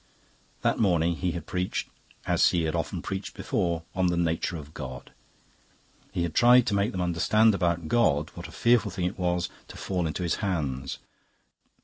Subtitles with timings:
[0.63, 1.87] That morning he had preached,
[2.25, 5.13] as he had often preached before, on the nature of God.
[6.11, 9.47] He had tried to make them understand about God, what a fearful thing it was
[9.67, 10.97] to fall into His hands.